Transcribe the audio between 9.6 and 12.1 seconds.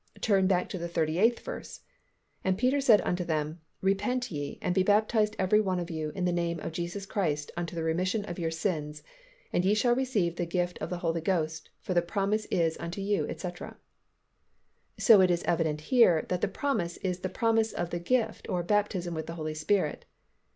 ye shall receive the gift of the Holy Ghost; for the